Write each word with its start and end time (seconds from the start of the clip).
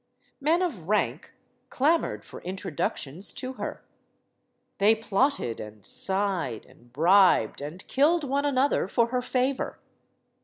Men 0.39 0.63
of 0.63 0.89
rank 0.89 1.31
clamored 1.69 2.25
for 2.25 2.41
introductions 2.41 3.31
to 3.33 3.53
her. 3.53 3.85
They 4.79 4.95
plotted, 4.95 5.59
and 5.59 5.85
sighed, 5.85 6.65
and 6.65 6.91
bribed, 6.91 7.61
and 7.61 7.87
killed 7.87 8.23
one 8.23 8.43
another 8.43 8.87
for 8.87 9.09
her 9.09 9.21
favor. 9.21 9.77